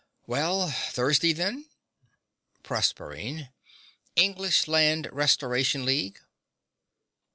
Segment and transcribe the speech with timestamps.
[0.25, 1.67] Well, Thursday then?
[2.63, 3.49] PROSERPINE.
[4.15, 6.19] English Land Restoration League.